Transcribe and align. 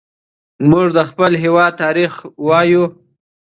موږ 0.69 0.87
د 0.97 0.99
خپل 1.09 1.31
هېواد 1.43 1.71
تاریخ 1.83 2.13
لولو. 2.45 2.83